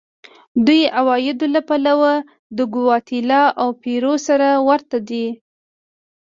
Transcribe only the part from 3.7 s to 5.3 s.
پیرو سره ورته دي.